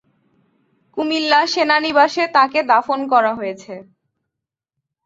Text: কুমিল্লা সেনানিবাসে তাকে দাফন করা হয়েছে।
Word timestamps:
কুমিল্লা 0.97 1.39
সেনানিবাসে 1.47 2.23
তাকে 2.35 2.59
দাফন 2.71 2.99
করা 3.13 3.31
হয়েছে। 3.35 3.73